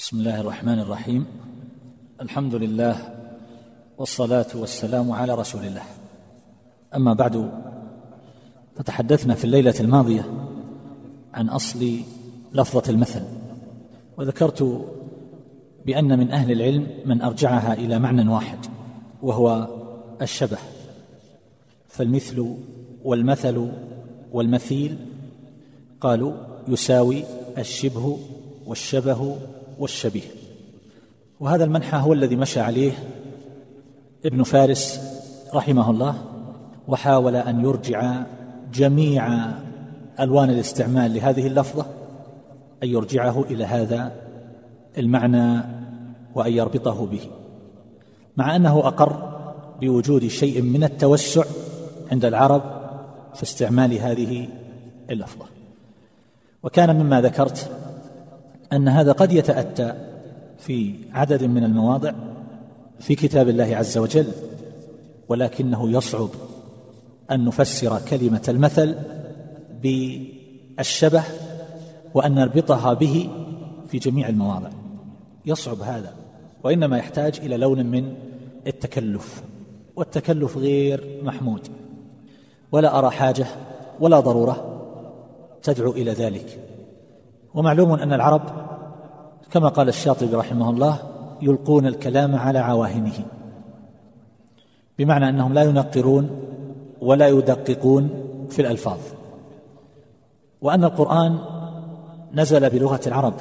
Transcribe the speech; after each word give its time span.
بسم 0.00 0.18
الله 0.18 0.40
الرحمن 0.40 0.78
الرحيم. 0.78 1.26
الحمد 2.20 2.54
لله 2.54 2.96
والصلاة 3.98 4.46
والسلام 4.54 5.12
على 5.12 5.34
رسول 5.34 5.64
الله. 5.64 5.82
أما 6.96 7.14
بعد 7.14 7.50
فتحدثنا 8.76 9.34
في 9.34 9.44
الليلة 9.44 9.74
الماضية 9.80 10.24
عن 11.34 11.48
أصل 11.48 11.96
لفظة 12.52 12.92
المثل 12.92 13.22
وذكرت 14.18 14.86
بأن 15.86 16.18
من 16.18 16.30
أهل 16.30 16.52
العلم 16.52 16.86
من 17.04 17.22
أرجعها 17.22 17.74
إلى 17.74 17.98
معنى 17.98 18.28
واحد 18.28 18.58
وهو 19.22 19.68
الشبه. 20.22 20.58
فالمثل 21.88 22.54
والمثل 23.04 23.70
والمثيل 24.32 24.98
قالوا 26.00 26.32
يساوي 26.68 27.24
الشبه 27.58 28.18
والشبه 28.66 29.36
والشبيه. 29.80 30.28
وهذا 31.40 31.64
المنحى 31.64 31.96
هو 31.96 32.12
الذي 32.12 32.36
مشى 32.36 32.60
عليه 32.60 32.92
ابن 34.24 34.42
فارس 34.42 35.00
رحمه 35.54 35.90
الله 35.90 36.14
وحاول 36.88 37.36
أن 37.36 37.64
يرجع 37.64 38.22
جميع 38.74 39.50
ألوان 40.20 40.50
الاستعمال 40.50 41.14
لهذه 41.14 41.46
اللفظة 41.46 41.86
أن 42.82 42.88
يرجعه 42.88 43.44
إلى 43.50 43.64
هذا 43.64 44.12
المعنى 44.98 45.62
وأن 46.34 46.52
يربطه 46.52 47.06
به. 47.06 47.20
مع 48.36 48.56
أنه 48.56 48.78
أقر 48.78 49.40
بوجود 49.80 50.26
شيء 50.26 50.62
من 50.62 50.84
التوسع 50.84 51.44
عند 52.12 52.24
العرب 52.24 52.62
في 53.34 53.42
استعمال 53.42 53.92
هذه 53.98 54.48
اللفظة. 55.10 55.44
وكان 56.62 56.96
مما 56.96 57.20
ذكرت 57.20 57.70
أن 58.72 58.88
هذا 58.88 59.12
قد 59.12 59.32
يتأتى 59.32 59.94
في 60.58 60.94
عدد 61.12 61.44
من 61.44 61.64
المواضع 61.64 62.12
في 63.00 63.14
كتاب 63.14 63.48
الله 63.48 63.76
عز 63.76 63.98
وجل 63.98 64.26
ولكنه 65.28 65.90
يصعب 65.90 66.28
أن 67.30 67.44
نفسر 67.44 68.00
كلمة 68.00 68.42
المثل 68.48 68.94
بالشبه 69.82 71.22
وأن 72.14 72.34
نربطها 72.34 72.94
به 72.94 73.30
في 73.88 73.98
جميع 73.98 74.28
المواضع. 74.28 74.70
يصعب 75.46 75.80
هذا 75.80 76.14
وإنما 76.64 76.98
يحتاج 76.98 77.40
إلى 77.42 77.56
لون 77.56 77.86
من 77.86 78.14
التكلف 78.66 79.42
والتكلف 79.96 80.56
غير 80.56 81.20
محمود. 81.22 81.68
ولا 82.72 82.98
أرى 82.98 83.10
حاجة 83.10 83.46
ولا 84.00 84.20
ضرورة 84.20 84.82
تدعو 85.62 85.90
إلى 85.92 86.12
ذلك. 86.12 86.69
ومعلوم 87.54 87.92
أن 87.92 88.12
العرب 88.12 88.42
كما 89.50 89.68
قال 89.68 89.88
الشاطبي 89.88 90.34
رحمه 90.34 90.70
الله 90.70 90.98
يلقون 91.42 91.86
الكلام 91.86 92.36
على 92.36 92.58
عواهنه 92.58 93.12
بمعنى 94.98 95.28
أنهم 95.28 95.54
لا 95.54 95.62
ينقرون 95.62 96.30
ولا 97.00 97.28
يدققون 97.28 98.10
في 98.50 98.62
الألفاظ. 98.62 98.98
وأن 100.60 100.84
القرآن 100.84 101.38
نزل 102.34 102.70
بلغة 102.70 103.00
العرب 103.06 103.34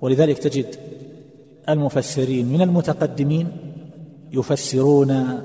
ولذلك 0.00 0.38
تجد 0.38 0.74
المفسرين 1.68 2.46
من 2.46 2.62
المتقدمين 2.62 3.48
يفسرون 4.32 5.40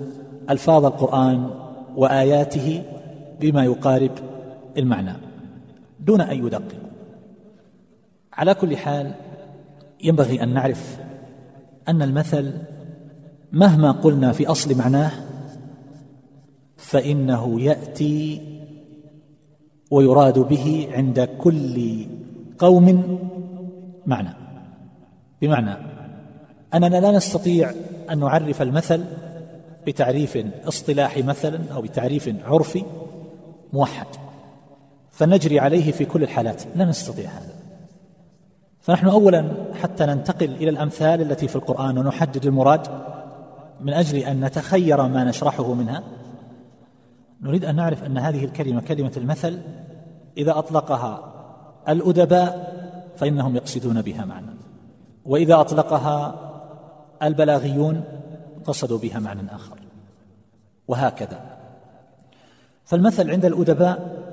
ألفاظ 0.49 0.85
القرآن 0.85 1.49
وآياته 1.95 2.83
بما 3.39 3.63
يقارب 3.63 4.11
المعنى 4.77 5.13
دون 5.99 6.21
أن 6.21 6.45
يدققوا 6.45 6.82
على 8.37 8.53
كل 8.53 8.77
حال 8.77 9.11
ينبغي 10.03 10.43
أن 10.43 10.53
نعرف 10.53 10.97
أن 11.87 12.01
المثل 12.01 12.53
مهما 13.51 13.91
قلنا 13.91 14.31
في 14.31 14.47
أصل 14.47 14.77
معناه 14.77 15.11
فإنه 16.77 17.61
يأتي 17.61 18.41
ويراد 19.91 20.39
به 20.39 20.87
عند 20.91 21.19
كل 21.19 22.05
قوم 22.59 23.19
معنى. 24.05 24.29
بمعنى 25.41 25.75
أننا 26.73 26.97
لا 26.99 27.11
نستطيع 27.11 27.73
أن 28.11 28.19
نعرف 28.19 28.61
المثل 28.61 29.03
بتعريف 29.87 30.37
اصطلاحي 30.65 31.21
مثلا 31.21 31.59
أو 31.73 31.81
بتعريف 31.81 32.35
عرفي 32.45 32.83
موحد 33.73 34.07
فنجري 35.11 35.59
عليه 35.59 35.91
في 35.91 36.05
كل 36.05 36.23
الحالات. 36.23 36.63
لا 36.75 36.85
نستطيع 36.85 37.29
هذا. 37.29 37.52
فنحن 38.83 39.07
اولا 39.07 39.51
حتى 39.81 40.05
ننتقل 40.05 40.51
إلى 40.51 40.69
الأمثال 40.69 41.21
التي 41.21 41.47
في 41.47 41.55
القرآن 41.55 41.97
ونحدد 41.97 42.45
المراد 42.45 42.87
من 43.81 43.93
أجل 43.93 44.17
أن 44.17 44.45
نتخير 44.45 45.07
ما 45.07 45.23
نشرحه 45.23 45.73
منها. 45.73 46.03
نريد 47.41 47.65
أن 47.65 47.75
نعرف 47.75 48.03
أن 48.03 48.17
هذه 48.17 48.45
الكلمة 48.45 48.81
كلمة 48.81 49.11
المثل. 49.17 49.61
إذا 50.37 50.57
أطلقها 50.57 51.33
الأدباء 51.89 52.73
فإنهم 53.17 53.55
يقصدون 53.55 54.01
بها 54.01 54.25
معنى. 54.25 54.51
وإذا 55.25 55.59
أطلقها 55.59 56.35
البلاغيون 57.23 58.03
قصدوا 58.65 58.97
بها 58.97 59.19
معنى 59.19 59.55
آخر. 59.55 59.77
وهكذا. 60.87 61.39
فالمثل 62.85 63.31
عند 63.31 63.45
الأدباء 63.45 64.23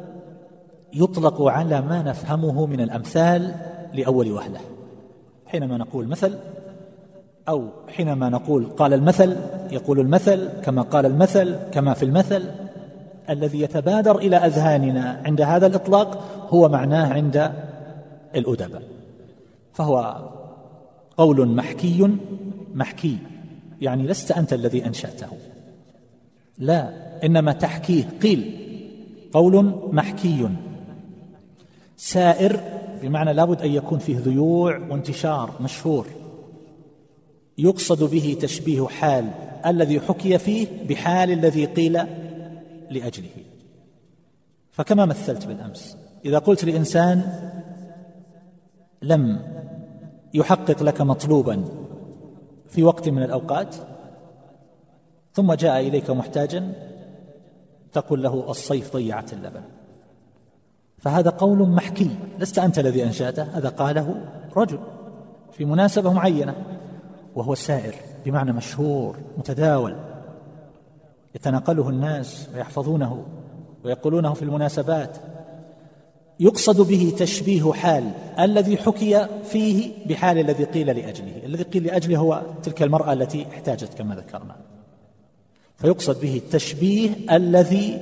يطلق 0.92 1.42
على 1.42 1.80
ما 1.80 2.02
نفهمه 2.02 2.66
من 2.66 2.80
الأمثال 2.80 3.54
لأول 3.94 4.32
وهله 4.32 4.60
حينما 5.46 5.78
نقول 5.78 6.08
مثل 6.08 6.38
أو 7.48 7.68
حينما 7.88 8.28
نقول 8.28 8.64
قال 8.66 8.94
المثل 8.94 9.36
يقول 9.70 10.00
المثل 10.00 10.48
كما 10.62 10.82
قال 10.82 11.06
المثل 11.06 11.56
كما 11.72 11.94
في 11.94 12.04
المثل. 12.04 12.44
الذي 13.30 13.60
يتبادر 13.60 14.18
إلى 14.18 14.36
أذهاننا 14.36 15.22
عند 15.24 15.40
هذا 15.40 15.66
الإطلاق 15.66 16.24
هو 16.48 16.68
معناه 16.68 17.12
عند 17.12 17.52
الادباء 18.34 18.82
فهو 19.72 20.16
قول 21.16 21.48
محكي 21.48 22.10
محكي 22.74 23.18
يعني 23.80 24.06
لست 24.06 24.32
أنت 24.32 24.52
الذي 24.52 24.86
أنشأته. 24.86 25.28
لا 26.58 26.90
إنما 27.24 27.52
تحكيه. 27.52 28.04
قيل 28.22 28.56
قول 29.32 29.74
محكي. 29.92 30.48
سائر 31.96 32.60
بمعنى 33.02 33.32
لابد 33.32 33.62
أن 33.62 33.70
يكون 33.70 33.98
فيه 33.98 34.18
ذيوع 34.18 34.78
وانتشار 34.78 35.54
مشهور. 35.60 36.06
يقصد 37.58 38.10
به 38.10 38.36
تشبيه 38.40 38.86
حال 38.86 39.30
الذي 39.66 40.00
حكي 40.00 40.38
فيه 40.38 40.66
بحال 40.88 41.30
الذي 41.30 41.64
قيل 41.64 41.92
لأجله. 42.90 43.44
فكما 44.70 45.04
مثلت 45.04 45.46
بالأمس 45.46 45.96
إذا 46.24 46.38
قلت 46.38 46.64
لإنسان 46.64 47.50
لم 49.02 49.42
يحقق 50.34 50.82
لك 50.82 51.00
مطلوبا 51.00 51.64
في 52.68 52.82
وقت 52.82 53.08
من 53.08 53.22
الأوقات 53.22 53.76
ثم 55.32 55.52
جاء 55.52 55.80
إليك 55.80 56.10
محتاجا 56.10 56.72
تقول 57.92 58.22
له 58.22 58.50
الصيف 58.50 58.92
ضيعت 58.92 59.32
اللبن. 59.32 59.62
فهذا 61.00 61.30
قول 61.30 61.68
محكي. 61.68 62.10
لست 62.38 62.58
أنت 62.58 62.78
الذي 62.78 63.04
أنشأته؟ 63.04 63.42
هذا 63.42 63.68
قاله 63.68 64.14
رجل 64.56 64.78
في 65.52 65.64
مناسبة 65.64 66.12
معينة 66.12 66.54
وهو 67.34 67.54
سائر 67.54 67.94
بمعنى 68.24 68.52
مشهور 68.52 69.16
متداول. 69.38 69.96
يتناقله 71.34 71.88
الناس 71.88 72.48
ويحفظونه 72.54 73.24
ويقولونه 73.84 74.34
في 74.34 74.42
المناسبات. 74.42 75.16
يقصد 76.40 76.80
به 76.80 77.12
تشبيه 77.18 77.72
حال 77.72 78.10
الذي 78.38 78.76
حكي 78.76 79.26
فيه 79.44 79.92
بحال 80.06 80.38
الذي 80.38 80.64
قيل 80.64 80.86
لأجله. 80.86 81.42
الذي 81.44 81.62
قيل 81.62 81.84
لأجله 81.84 82.18
هو 82.18 82.42
تلك 82.62 82.82
المرأة 82.82 83.12
التي 83.12 83.46
احتاجت 83.50 83.94
كما 83.94 84.14
ذكرنا. 84.14 84.56
فيقصد 85.76 86.20
به 86.20 86.36
التشبيه 86.36 87.10
الذي 87.30 87.98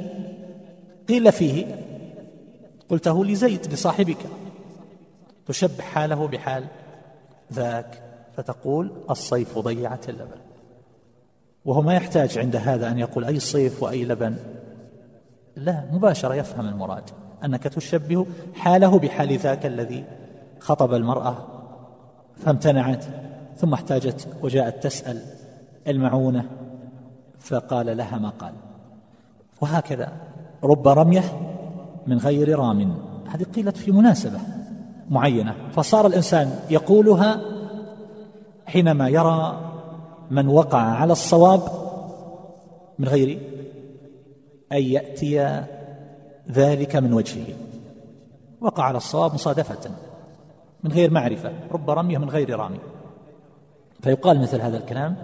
قيل 1.09 1.33
فيه 1.33 1.67
قلته 2.89 3.25
لزيد 3.25 3.73
لصاحبك. 3.73 4.19
تشبه 5.47 5.83
حاله 5.83 6.29
بحال 6.29 6.65
ذاك 7.53 8.03
فتقول 8.37 8.93
الصيف 9.11 9.59
ضيعت 9.59 10.09
اللبن. 10.09 10.39
وهو 11.65 11.83
ما 11.83 11.95
يحتاج 11.95 12.39
عند 12.39 12.57
هذا 12.57 12.91
أن 12.91 12.99
يقول 12.99 13.25
أي 13.25 13.41
صيف 13.41 13.83
وأي 13.83 14.05
لبن. 14.05 14.37
لا 15.57 15.85
مباشرة 15.93 16.35
يفهم 16.35 16.69
المراد. 16.69 17.11
أنك 17.45 17.63
تشبه 17.63 18.27
حاله 18.55 18.99
بحال 18.99 19.39
ذاك 19.39 19.67
الذي 19.67 20.05
خطب 20.61 20.95
المرأة 20.95 21.47
فامتنعت 22.37 23.05
ثم 23.57 23.73
احتاجت 23.73 24.29
وجاءت 24.43 24.83
تسأل 24.83 25.23
المعونة 25.87 26.45
فقال 27.39 27.97
لها 27.97 28.19
ما 28.19 28.29
قال. 28.29 28.53
وهكذا 29.61 30.13
رب 30.65 30.89
رمية 30.89 31.23
من 32.09 32.19
غير 32.19 32.59
رام. 32.59 32.95
هذه 33.29 33.43
قيلت 33.43 33.77
في 33.77 33.93
مناسبة 33.93 34.39
معينة. 35.11 35.55
فصار 35.73 36.07
الإنسان 36.07 36.59
يقولها 36.71 37.41
حينما 38.67 39.09
يرى 39.09 39.61
من 40.31 40.49
وقع 40.49 40.79
على 40.79 41.13
الصواب 41.13 41.63
من 42.99 43.09
غير 43.09 43.39
أن 44.73 44.83
يأتي 44.83 45.65
ذلك 46.51 46.97
من 46.97 47.13
وجهه. 47.13 47.47
وقع 48.61 48.85
على 48.85 48.97
الصواب 48.97 49.35
مصادفة 49.35 49.91
من 50.85 50.93
غير 50.93 51.11
معرفة 51.11 51.53
رب 51.73 51.91
رمية 51.91 52.19
من 52.19 52.31
غير 52.31 52.59
رامي 52.59 52.79
فيقال 54.03 54.41
مثل 54.41 54.61
هذا 54.61 54.77
الكلام 54.77 55.17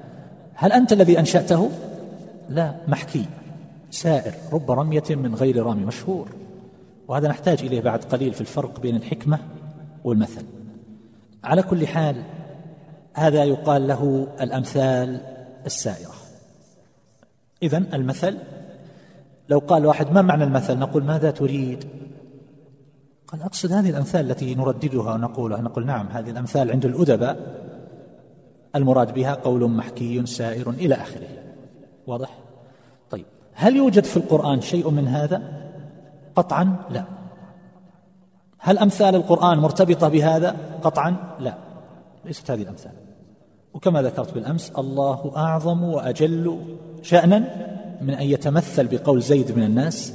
هل 0.55 0.73
أنت 0.73 0.93
الذي 0.93 1.19
أنشأته؟ 1.19 1.71
لا 2.49 2.75
محكي 2.89 3.25
سائر 3.91 4.35
رب 4.53 4.71
رمية 4.71 5.03
من 5.11 5.35
غير 5.35 5.67
رامي 5.67 5.85
مشهور. 5.85 6.29
وهذا 7.09 7.29
نحتاج 7.29 7.61
إليه 7.63 7.81
بعد 7.81 8.05
قليل 8.05 8.33
في 8.33 8.41
الفرق 8.41 8.81
بين 8.81 8.97
الحكمة 8.97 9.39
والمثل. 10.05 10.45
على 11.45 11.63
كل 11.63 11.87
حال 11.87 12.23
هذا 13.15 13.45
يقال 13.45 13.89
له 13.89 14.29
الأمثال 14.41 15.21
السائرة. 15.67 16.15
إذا 17.63 17.79
المثل 17.95 18.39
لو 19.49 19.59
قال 19.59 19.87
واحد 19.87 20.13
ما 20.13 20.23
معنى 20.23 20.45
المثل؟ 20.45 20.79
نقول 20.79 21.05
ماذا 21.05 21.31
تريد؟ 21.31 21.85
قال 23.27 23.43
أقصد 23.43 23.73
هذه 23.73 23.91
الأمثال 23.91 24.31
التي 24.31 24.55
نرددها 24.55 25.15
ونقولها. 25.15 25.61
نقول 25.61 25.87
نعم 25.87 26.07
هذه 26.07 26.31
الأمثال 26.31 26.71
عند 26.71 26.85
الأدباء 26.85 27.65
المراد 28.77 29.15
بها 29.15 29.35
قول 29.35 29.71
محكي 29.71 30.27
سائر 30.27 30.71
إلى 30.71 30.95
آخره. 30.95 31.29
واضح؟ 32.07 32.39
طيب 33.11 33.25
هل 33.53 33.77
يوجد 33.77 34.05
في 34.05 34.17
القرآن 34.17 34.61
شيء 34.61 34.91
من 34.91 35.09
هذا؟ 35.09 35.64
قطعا 36.37 36.77
لا. 36.91 37.05
هل 38.59 38.79
أمثال 38.79 39.15
القرآن 39.15 39.59
مرتبطة 39.59 40.09
بهذا؟ 40.09 40.57
قطعا 40.83 41.17
لا. 41.41 41.55
ليست 42.25 42.51
هذه 42.51 42.63
الأمثال. 42.63 42.93
وكما 43.75 44.03
ذكرت 44.03 44.35
بالأمس 44.35 44.73
الله 44.79 45.33
أعظم 45.37 45.83
وأجل 45.83 46.59
شأنا 47.03 47.39
من 48.01 48.15
أن 48.15 48.27
يتمثل 48.27 48.87
بقول 48.87 49.23
زيد 49.23 49.57
من 49.57 49.63
الناس 49.63 50.15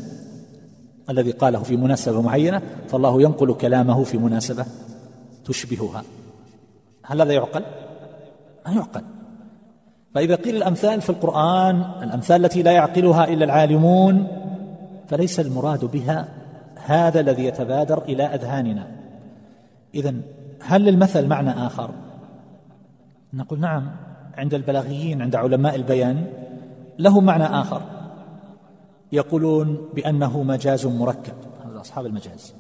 الذي 1.09 1.31
قاله 1.31 1.59
في 1.59 1.77
مناسبة 1.77 2.21
معينة 2.21 2.61
فالله 2.87 3.21
ينقل 3.21 3.53
كلامه 3.53 4.03
في 4.03 4.17
مناسبة 4.17 4.65
تشبهها. 5.45 6.03
هل 7.03 7.21
هذا 7.21 7.33
يعقل؟ 7.33 7.63
ما 8.65 8.73
يعقل. 8.73 9.01
فإذا 10.15 10.35
قيل 10.35 10.55
الأمثال 10.55 11.01
في 11.01 11.09
القرآن 11.09 11.83
الأمثال 12.03 12.45
التي 12.45 12.63
لا 12.63 12.71
يعقلها 12.71 13.27
إلا 13.27 13.45
العالمون 13.45 14.27
فليس 15.09 15.39
المراد 15.39 15.85
بها 15.85 16.27
هذا 16.85 17.19
الذي 17.19 17.45
يتبادر 17.45 18.03
إلى 18.03 18.23
أذهاننا. 18.23 18.87
إذا 19.95 20.13
هل 20.61 20.85
للمثل 20.85 21.27
معنى 21.27 21.51
آخر؟ 21.51 21.91
نقول 23.33 23.59
نعم 23.59 23.91
عند 24.37 24.53
البلاغيين 24.53 25.21
عند 25.21 25.35
علماء 25.35 25.75
البيان 25.75 26.25
له 26.99 27.19
معنى 27.19 27.43
آخر. 27.43 27.81
يقولون 29.11 29.89
بأنه 29.93 30.43
مجاز 30.43 30.85
مركب. 30.85 31.33
هذا 31.65 31.81
أصحاب 31.81 32.05
المجاز. 32.05 32.53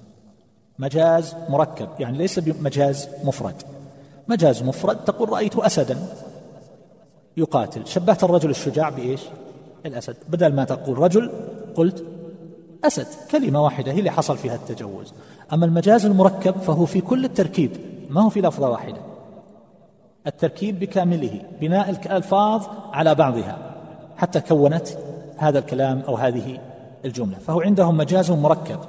مجاز 0.79 1.35
مركب 1.49 1.89
يعني 1.99 2.17
ليس 2.17 2.39
بمجاز 2.39 3.07
مفرد. 3.23 3.55
مجاز 4.27 4.63
مفرد 4.63 4.97
تقول 4.97 5.29
رأيت 5.29 5.55
أسدا. 5.55 5.97
يقاتل. 7.37 7.87
شبهت 7.87 8.23
الرجل 8.23 8.49
الشجاع 8.49 8.89
بإيش؟ 8.89 9.21
الأسد. 9.85 10.15
بدل 10.29 10.53
ما 10.53 10.63
تقول 10.63 10.97
رجل 10.97 11.31
قلت 11.75 12.03
أسد 12.83 13.07
كلمة 13.31 13.63
واحدة 13.63 13.91
هي 13.91 13.99
اللي 13.99 14.11
حصل 14.11 14.37
فيها 14.37 14.55
التجوز. 14.55 15.13
أما 15.53 15.65
المجاز 15.65 16.05
المركب 16.05 16.55
فهو 16.57 16.85
في 16.85 17.01
كل 17.01 17.25
التركيب 17.25 17.71
ما 18.09 18.21
هو 18.21 18.29
في 18.29 18.41
لفظة 18.41 18.69
واحدة. 18.69 18.97
التركيب 20.27 20.79
بكامله 20.79 21.41
بناء 21.61 21.89
الألفاظ 21.89 22.67
على 22.93 23.15
بعضها 23.15 23.57
حتى 24.17 24.41
كونت 24.41 24.87
هذا 25.37 25.59
الكلام 25.59 26.01
أو 26.07 26.15
هذه 26.15 26.59
الجملة. 27.05 27.37
فهو 27.37 27.61
عندهم 27.61 27.97
مجاز 27.97 28.31
مركب 28.31 28.79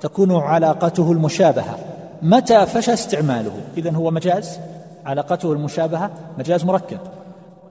تكون 0.00 0.32
علاقته 0.32 1.12
المشابهة. 1.12 1.78
متى 2.22 2.66
فشى 2.66 2.92
استعماله؟ 2.92 3.60
إذا 3.76 3.90
هو 3.92 4.10
مجاز 4.10 4.58
علاقته 5.06 5.52
المشابهة 5.52 6.10
مجاز 6.38 6.64
مركب. 6.64 6.98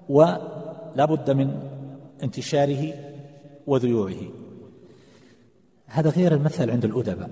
ولا 0.10 1.06
بد 1.06 1.32
من 1.32 1.52
انتشاره 2.24 2.94
وذيوعه. 3.68 4.41
هذا 5.94 6.10
غير 6.10 6.34
المثل 6.34 6.70
عند 6.70 6.86
الأدباء. 6.86 7.30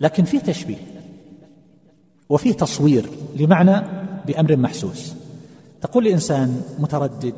لكن 0.00 0.24
فيه 0.24 0.38
تشبيه 0.38 0.76
وفيه 2.28 2.52
تصوير 2.52 3.10
لمعنى 3.36 3.82
بأمر 4.26 4.56
محسوس. 4.56 5.14
تقول 5.80 6.04
لإنسان 6.04 6.62
متردد 6.78 7.34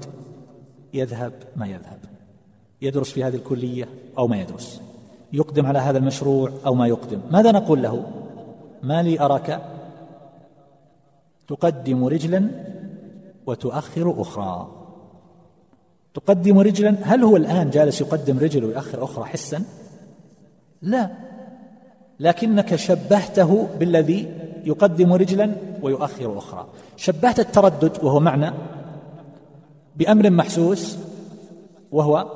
يذهب 0.95 1.33
ما 1.57 1.67
يذهب. 1.67 1.99
يدرس 2.83 3.11
في 3.11 3.25
هذه 3.25 3.35
الكلية 3.35 3.89
أو 4.19 4.29
ما 4.29 4.41
يدرس. 4.41 4.81
يقدم 5.33 5.67
على 5.67 5.79
هذا 5.79 5.99
المشروع 5.99 6.53
أو 6.67 6.75
ما 6.75 6.87
يقدم. 6.87 7.21
ماذا 7.31 7.53
نقول 7.53 7.83
له؟ 7.83 8.11
ما 8.83 9.03
لي 9.03 9.21
أراك؟ 9.21 9.63
تقدم 11.49 12.05
رجلا 12.05 12.51
وتؤخر 13.47 14.21
أخرى. 14.21 14.82
تقدم 16.15 16.59
رجلا؟ 16.59 16.97
هل 17.03 17.23
هو 17.25 17.37
الآن 17.37 17.71
جالس 17.71 18.01
يقدم 18.01 18.39
رجل 18.39 18.65
ويؤخر 18.65 19.05
أخرى 19.05 19.25
حسا؟ 19.25 19.63
لا. 20.83 21.11
لكنك 22.21 22.77
شبهته 22.77 23.69
بالذي 23.79 24.31
يقدم 24.65 25.13
رجلا 25.13 25.53
ويؤخر 25.83 26.39
أخرى. 26.39 26.67
شبهت 26.97 27.41
التردد 27.41 28.05
وهو 28.05 28.21
معنى 28.21 28.53
بأمر 29.97 30.31
محسوس 30.31 30.99
وهو 31.93 32.27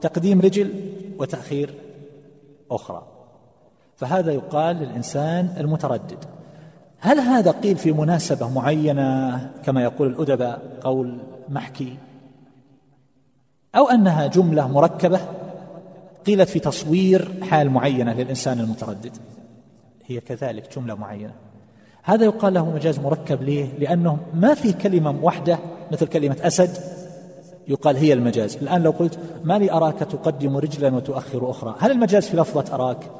تقديم 0.00 0.40
رجل 0.40 0.70
وتأخير 1.18 1.74
أخرى. 2.70 3.06
فهذا 3.96 4.32
يقال 4.32 4.76
للإنسان 4.76 5.54
المتردد. 5.58 6.24
هل 6.98 7.20
هذا 7.20 7.50
قيل 7.50 7.76
في 7.76 7.92
مناسبة 7.92 8.48
معينة؟ 8.48 9.50
كما 9.64 9.82
يقول 9.82 10.08
الأدباء 10.08 10.62
قول 10.80 11.18
محكي. 11.48 11.96
أو 13.76 13.88
أنها 13.88 14.26
جملة 14.26 14.68
مركبة 14.68 15.20
قيلت 16.26 16.48
في 16.48 16.58
تصوير 16.58 17.32
حال 17.42 17.70
معينة 17.70 18.12
للإنسان 18.12 18.60
المتردد. 18.60 19.12
هي 20.06 20.20
كذلك 20.20 20.76
جملة 20.76 20.94
معينة. 20.94 21.32
هذا 22.02 22.24
يقال 22.24 22.54
له 22.54 22.70
مجاز 22.70 22.98
مركب 22.98 23.42
ليه؟ 23.42 23.68
لأنه 23.78 24.18
ما 24.34 24.54
في 24.54 24.72
كلمة 24.72 25.14
واحدة 25.22 25.58
مثل 25.92 26.06
كلمة 26.06 26.36
أسد 26.40 26.76
يقال 27.68 27.96
هي 27.96 28.12
المجاز. 28.12 28.56
الآن 28.56 28.82
لو 28.82 28.90
قلت 28.90 29.18
ما 29.44 29.58
لي 29.58 29.72
أراك 29.72 29.98
تقدم 29.98 30.56
رجلا 30.56 30.94
وتؤخر 30.94 31.50
أخرى؟ 31.50 31.74
هل 31.78 31.90
المجاز 31.90 32.26
في 32.26 32.36
لفظة 32.36 32.74
أراك؟ 32.74 33.10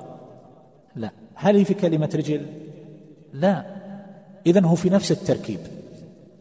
لا. 0.97 1.11
هل 1.35 1.57
هي 1.57 1.65
في 1.65 1.75
كلمة 1.75 2.11
رجل؟ 2.15 2.47
لا. 3.33 3.67
إذن 4.47 4.65
هو 4.65 4.75
في 4.75 4.91
نفس 4.91 5.13
التركيب 5.13 5.61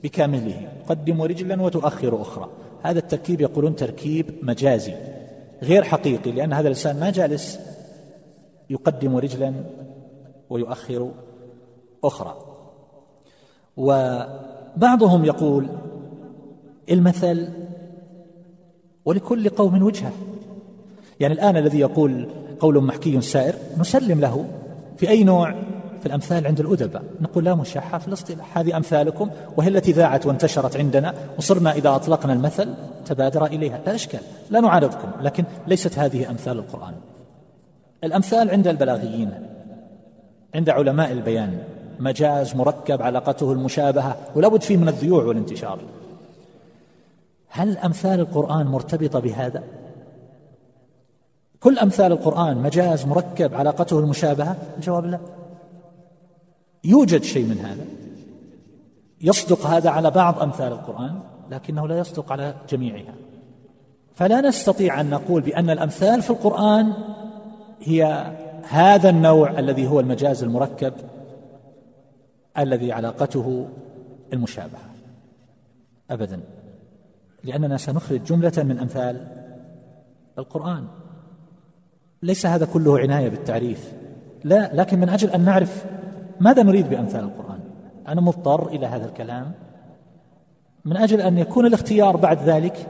بكامله. 0.03 0.67
تقدم 0.85 1.21
رجلا 1.21 1.61
وتؤخر 1.61 2.21
أخرى. 2.21 2.49
هذا 2.85 2.99
التركيب 2.99 3.41
يقولون 3.41 3.75
تركيب 3.75 4.25
مجازي 4.41 4.93
غير 5.63 5.83
حقيقي 5.83 6.31
لأن 6.31 6.53
هذا 6.53 6.67
الإنسان 6.67 6.99
ما 6.99 7.09
جالس 7.09 7.59
يقدم 8.69 9.15
رجلا 9.15 9.53
ويؤخر 10.49 11.11
أخرى. 12.03 12.37
وبعضهم 13.77 15.25
يقول 15.25 15.67
المثل 16.91 17.49
ولكل 19.05 19.49
قوم 19.49 19.83
وجهة. 19.83 20.11
يعني 21.19 21.33
الآن 21.33 21.57
الذي 21.57 21.79
يقول 21.79 22.29
قول 22.59 22.83
محكي 22.83 23.21
سائر 23.21 23.55
نسلم 23.77 24.19
له 24.19 24.45
في 24.97 25.09
أي 25.09 25.23
نوع؟ 25.23 25.64
في 26.05 26.09
الأمثال 26.09 26.47
عند 26.47 26.59
الأدباء. 26.59 27.03
نقول 27.21 27.45
لا 27.45 27.55
مشاحة 27.55 27.97
في 27.97 28.07
الاصطلاح. 28.07 28.57
هذه 28.57 28.77
أمثالكم 28.77 29.29
وهي 29.57 29.67
التي 29.67 29.91
ذاعت 29.91 30.25
وانتشرت 30.25 30.77
عندنا 30.77 31.13
وصرنا 31.37 31.71
إذا 31.71 31.95
أطلقنا 31.95 32.33
المثل 32.33 32.73
تبادر 33.05 33.45
إليها. 33.45 33.79
لا 33.85 33.95
إشكال. 33.95 34.19
لا 34.49 34.59
نعارضكم 34.59 35.07
لكن 35.21 35.43
ليست 35.67 35.99
هذه 35.99 36.29
أمثال 36.29 36.57
القرآن. 36.57 36.93
الأمثال 38.03 38.49
عند 38.49 38.67
البلاغيين 38.67 39.31
عند 40.55 40.69
علماء 40.69 41.11
البيان. 41.11 41.63
مجاز 41.99 42.55
مركب 42.55 43.01
علاقته 43.01 43.51
المشابهة 43.51 44.17
ولا 44.35 44.47
بد 44.47 44.61
فيه 44.61 44.77
من 44.77 44.87
الذيوع 44.87 45.23
والانتشار. 45.23 45.79
هل 47.49 47.77
أمثال 47.77 48.19
القرآن 48.19 48.65
مرتبطة 48.65 49.19
بهذا؟ 49.19 49.63
كل 51.59 51.79
أمثال 51.79 52.11
القرآن 52.11 52.57
مجاز 52.57 53.05
مركب 53.05 53.53
علاقته 53.53 53.99
المشابهة؟ 53.99 54.55
الجواب 54.77 55.05
لا. 55.05 55.19
يوجد 56.85 57.23
شيء 57.23 57.45
من 57.45 57.57
هذا. 57.57 57.85
يصدق 59.21 59.65
هذا 59.65 59.89
على 59.89 60.11
بعض 60.11 60.39
أمثال 60.39 60.71
القرآن 60.71 61.19
لكنه 61.51 61.87
لا 61.87 61.97
يصدق 61.97 62.31
على 62.31 62.55
جميعها. 62.69 63.13
فلا 64.13 64.41
نستطيع 64.41 65.01
أن 65.01 65.09
نقول 65.09 65.41
بأن 65.41 65.69
الأمثال 65.69 66.21
في 66.21 66.29
القرآن 66.29 66.93
هي 67.81 68.31
هذا 68.69 69.09
النوع 69.09 69.59
الذي 69.59 69.87
هو 69.87 69.99
المجاز 69.99 70.43
المركب 70.43 70.93
الذي 72.57 72.91
علاقته 72.91 73.67
المشابهة. 74.33 74.89
أبدا. 76.11 76.39
لأننا 77.43 77.77
سنخرج 77.77 78.23
جملة 78.23 78.53
من 78.57 78.79
أمثال 78.79 79.27
القرآن. 80.37 80.87
ليس 82.23 82.45
هذا 82.45 82.65
كله 82.65 82.99
عناية 82.99 83.29
بالتعريف. 83.29 83.93
لا 84.43 84.69
لكن 84.73 84.99
من 84.99 85.09
أجل 85.09 85.29
أن 85.29 85.45
نعرف 85.45 85.85
ماذا 86.39 86.63
نريد 86.63 86.89
بأمثال 86.89 87.23
القرآن؟ 87.23 87.59
أنا 88.07 88.21
مضطر 88.21 88.67
إلى 88.67 88.85
هذا 88.85 89.05
الكلام 89.05 89.51
من 90.85 90.97
أجل 90.97 91.21
أن 91.21 91.37
يكون 91.37 91.65
الاختيار 91.65 92.17
بعد 92.17 92.41
ذلك 92.43 92.87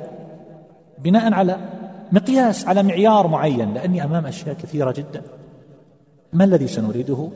بناء 1.03 1.33
على 1.33 1.57
مقياس 2.11 2.67
على 2.67 2.83
معيار 2.83 3.27
معين 3.27 3.73
لأني 3.73 4.03
أمام 4.03 4.25
أشياء 4.25 4.55
كثيرة 4.55 4.91
جدا. 4.91 5.21
ما 6.33 6.43
الذي 6.43 6.67
سنريده 6.67 7.29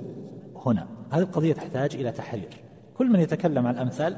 هنا؟ 0.65 0.87
هذه 1.11 1.21
القضية 1.21 1.53
تحتاج 1.53 1.95
إلى 1.95 2.11
تحرير. 2.11 2.49
كل 2.97 3.07
من 3.07 3.19
يتكلم 3.19 3.67
عن 3.67 3.73
الأمثال 3.73 4.15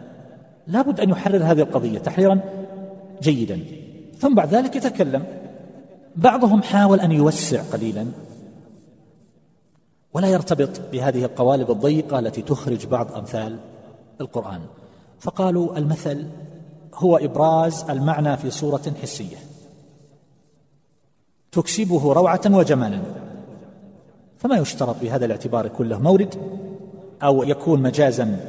لابد 0.68 1.00
أن 1.00 1.10
يحرر 1.10 1.44
هذه 1.44 1.62
القضية 1.62 2.00
تحريرا 2.00 2.40
جيدا. 3.22 3.60
ثم 4.18 4.36
بعد 4.36 4.56
ذلك 4.56 4.76
يتكلم 4.76 5.24
بعضهم 6.16 6.62
حاول 6.62 7.00
أن 7.00 7.12
يوسع 7.12 7.62
قليلا 7.62 8.06
ولا 10.14 10.28
يرتبط 10.28 10.82
بهذه 10.92 11.26
القوالب 11.26 11.72
الضيقة 11.72 12.20
التي 12.20 12.42
تخرج 12.42 12.86
بعض 12.86 13.12
أمثال 13.12 13.58
القرآن. 14.22 14.62
فقالوا 15.20 15.78
المثل 15.78 16.28
هو 16.96 17.18
إبراز 17.18 17.86
المعنى 17.90 18.38
في 18.38 18.50
صورة 18.52 18.94
حسية. 19.02 19.38
تكسبه 21.52 22.14
روعة 22.14 22.42
وجمالا. 22.46 23.02
فما 24.38 24.58
يشترط 24.58 24.96
بهذا 25.02 25.26
الاعتبار 25.26 25.66
يكون 25.66 25.90
له 25.90 26.00
مورد 26.00 26.36
أو 27.24 27.44
يكون 27.44 27.82
مجازا 27.82 28.40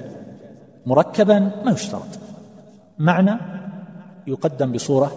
مركبا؟ 0.87 1.39
ما 1.39 1.73
يشترط. 1.73 2.09
معنى 2.99 3.39
يقدم 4.27 4.73
بصورة 4.73 5.13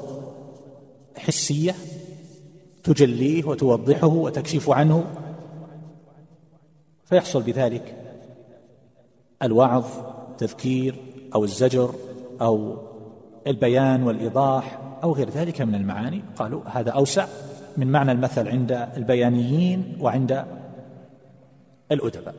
حسية 1.18 1.76
تجليه 2.84 3.46
وتوضحه 3.46 4.08
وتكشف 4.08 4.70
عنه 4.70 5.04
فيحصل 7.06 7.42
بذلك 7.42 7.96
الوعظ 9.44 9.86
تذكير 10.38 10.96
أو 11.36 11.44
الزجر 11.44 11.96
أو 12.42 12.78
البيان 13.48 14.04
والإيضاح 14.04 14.80
أو 15.04 15.14
غير 15.14 15.30
ذلك 15.30 15.62
من 15.62 15.76
المعاني. 15.76 16.22
قالوا 16.36 16.62
هذا 16.66 16.92
أوسع 16.92 17.28
من 17.78 17.92
معنى 17.92 18.12
المثل 18.12 18.48
عند 18.48 18.72
البيانيين 18.98 19.98
وعند 20.02 20.46
الأدباء. 21.92 22.36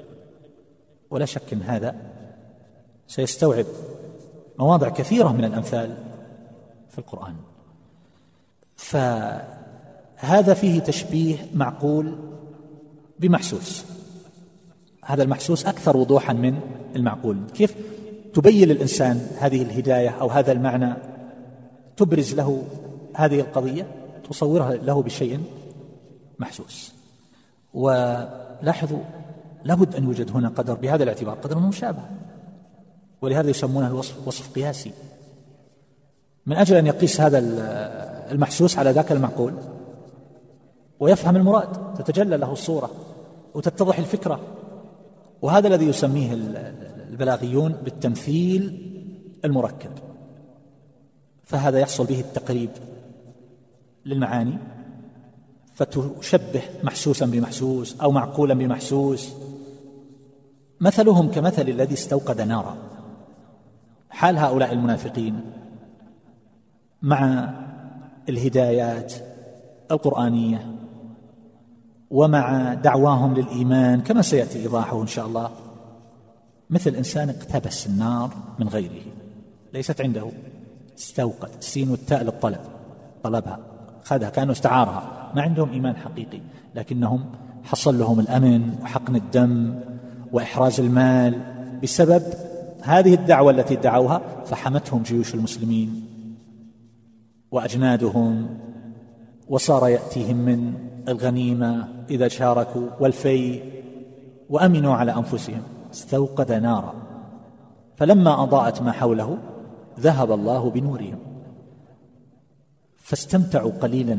ولا 1.11 1.25
شك 1.25 1.53
إن 1.53 1.63
هذا 1.63 1.97
سيستوعب 3.07 3.67
مواضع 4.59 4.89
كثيرة 4.89 5.33
من 5.33 5.45
الأمثال 5.45 5.97
في 6.89 6.99
القرآن. 6.99 7.35
فهذا 8.77 10.55
فيه 10.55 10.81
تشبيه 10.81 11.37
معقول 11.55 12.19
بمحسوس. 13.19 13.96
هذا 15.07 15.23
المحسوس 15.23 15.67
أكثر 15.67 15.97
وضوحا 15.97 16.33
من 16.33 16.61
المعقول. 16.97 17.39
كيف 17.55 17.75
تبين 18.35 18.69
للإنسان 18.69 19.27
هذه 19.39 19.63
الهداية 19.63 20.09
أو 20.09 20.29
هذا 20.29 20.53
المعنى؟ 20.53 20.95
تبرز 21.97 22.35
له 22.35 22.63
هذه 23.15 23.41
القضية؟ 23.41 23.87
تصورها 24.31 24.75
له 24.75 25.03
بشيء 25.03 25.41
محسوس. 26.39 26.93
ولاحظوا 27.75 29.03
لابد 29.65 29.95
أن 29.95 30.05
يوجد 30.05 30.31
هنا 30.31 30.49
قدر 30.49 30.75
بهذا 30.75 31.03
الاعتبار 31.03 31.35
قدر 31.35 31.59
مشابه. 31.59 32.03
ولهذا 33.23 33.51
يسمونه 33.51 33.87
الوصف 33.87 34.29
وصف 34.29 34.55
قياسي. 34.55 34.93
من 36.47 36.57
أجل 36.57 36.77
أن 36.77 36.87
يقيس 36.87 37.21
هذا 37.21 37.39
المحسوس 38.31 38.79
على 38.79 38.91
ذاك 38.91 39.13
المعقول 39.13 39.55
ويفهم 41.01 41.37
المراد 41.37 41.95
تتجلى 41.95 42.37
له 42.37 42.53
الصورة 42.53 42.91
وتتضح 43.55 43.99
الفكرة 43.99 44.41
وهذا 45.43 45.69
الذي 45.69 45.87
يسميه 45.87 46.33
البلاغيون 47.11 47.73
بالتمثيل 47.73 48.93
المركب. 49.45 49.91
فهذا 51.45 51.79
يحصل 51.79 52.07
به 52.07 52.21
التقريب 52.21 52.71
للمعاني 54.07 54.59
فتشبه 55.75 56.63
محسوسا 56.85 57.27
بمحسوس 57.27 58.01
أو 58.01 58.11
معقولا 58.11 58.55
بمحسوس. 58.55 59.33
مثلهم 60.81 61.31
كمثل 61.31 61.69
الذي 61.69 61.95
استوقد 61.95 62.41
نارا. 62.41 62.77
حال 64.11 64.39
هؤلاء 64.39 64.73
المنافقين 64.73 65.41
مع 67.03 67.51
الهدايات 68.29 69.13
القرآنية 69.91 70.77
ومع 72.11 72.75
دعواهم 72.75 73.35
للإيمان 73.35 74.01
كما 74.01 74.23
سيأتي 74.23 74.59
إيضاحه 74.59 75.03
إن 75.03 75.07
شاء 75.07 75.27
الله. 75.27 75.51
مثل 76.71 76.95
إنسان 76.95 77.29
اقتبس 77.29 77.87
النار 77.87 78.31
من 78.59 78.69
غيره 78.69 79.03
ليست 79.75 80.01
عنده 80.01 80.31
استوقد 80.99 81.51
السين 81.59 81.91
والتاء 81.91 82.23
للطلب 82.23 82.61
طلبها 83.23 83.59
خذها 84.05 84.31
كأنه 84.31 84.53
استعارها. 84.53 85.33
ما 85.35 85.43
عندهم 85.43 85.73
إيمان 85.73 85.97
حقيقي 85.97 86.41
لكنهم 86.75 87.25
حصل 87.65 87.99
لهم 87.99 88.21
الأمن 88.21 88.75
وحقن 88.83 89.17
الدم 89.17 89.75
وإحراز 90.33 90.81
المال 90.81 91.41
بسبب 91.83 92.23
هذه 92.83 93.15
الدعوة 93.15 93.51
التي 93.51 93.77
دعوها 93.77 94.21
فحمتهم 94.47 95.03
جيوش 95.03 95.35
المسلمين 95.35 96.07
وأجنادهم 97.51 98.49
وصار 99.49 99.89
يأتيهم 99.89 100.37
من 100.37 100.75
الغنيمة 101.09 101.89
إذا 102.11 102.29
شاركوا 102.29 102.89
والفي 103.01 103.61
وأمنوا 104.51 104.95
على 104.95 105.15
أنفسهم 105.17 105.63
استوقد 105.93 106.53
نارا. 106.53 106.95
فلما 107.97 108.43
أضاءت 108.43 108.83
ما 108.83 108.93
حوله 108.93 109.39
ذهب 110.01 110.33
الله 110.33 110.71
بنورهم. 110.71 111.19
فاستمتعوا 112.97 113.71
قليلا 113.71 114.19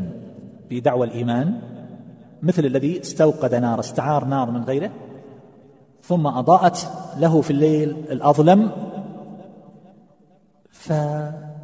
بدعوى 0.70 1.08
الإيمان 1.08 1.62
مثل 2.44 2.66
الذي 2.66 3.02
استوقد 3.02 3.56
نار 3.56 3.80
استعار 3.80 4.26
نار 4.26 4.52
من 4.52 4.64
غيره 4.64 4.92
ثم 6.04 6.28
أضاءت 6.28 6.92
له 7.18 7.42
في 7.42 7.52
الليل 7.52 7.90
الأظلم 7.90 8.72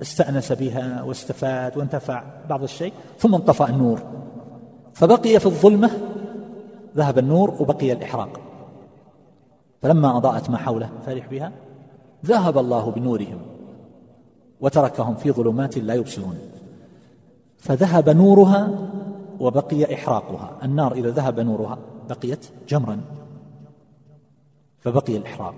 فاستانس 0.03 0.51
بها 0.51 1.03
واستفاد 1.03 1.77
وانتفع 1.77 2.23
بعض 2.49 2.63
الشيء 2.63 2.93
ثم 3.19 3.35
انطفأ 3.35 3.69
النور. 3.69 3.99
فبقي 4.93 5.39
في 5.39 5.45
الظلمة 5.45 5.91
ذهب 6.97 7.17
النور 7.17 7.55
وبقي 7.59 7.91
الإحراق. 7.91 8.39
فلما 9.81 10.17
أضاءت 10.17 10.49
ما 10.49 10.57
حوله 10.57 10.89
فرح 11.05 11.27
بها 11.27 11.51
ذهب 12.25 12.57
الله 12.57 12.91
بنورهم 12.91 13.41
وتركهم 14.61 15.15
في 15.15 15.31
ظلمات 15.31 15.77
لا 15.77 15.93
يبصرون. 15.93 16.37
فذهب 17.57 18.09
نورها 18.09 18.89
وبقي 19.39 19.93
إحراقها. 19.93 20.57
النار 20.63 20.93
إذا 20.93 21.09
ذهب 21.09 21.39
نورها 21.39 21.77
بقيت 22.09 22.49
جمرا 22.69 23.01
فبقي 24.79 25.17
الإحراق. 25.17 25.55